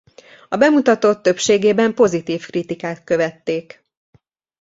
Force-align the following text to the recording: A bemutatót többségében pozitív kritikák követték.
A 0.49 0.57
bemutatót 0.57 1.21
többségében 1.21 1.93
pozitív 1.93 2.45
kritikák 2.45 3.03
követték. 3.03 3.83